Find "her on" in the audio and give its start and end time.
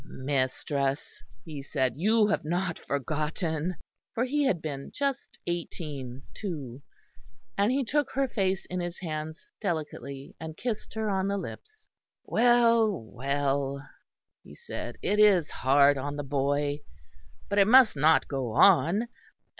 10.95-11.27